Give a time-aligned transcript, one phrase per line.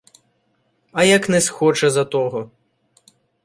[0.99, 2.51] —А як не схоче за того?